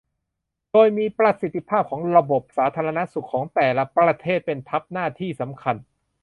[0.71, 5.75] โดยมีประสิทธิภาพของระบบสาธารณสุขของแต่ละประเทศเป็นทัพหน้าที่สำคัญ